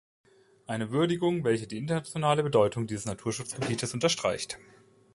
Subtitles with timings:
[0.65, 4.57] Eine Würdigung, welche die internationale Bedeutung dieses Naturschutzgebietes unterstreicht.